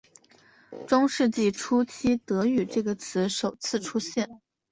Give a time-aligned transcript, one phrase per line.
[0.87, 4.41] 中世纪初期德语这个词首次出现。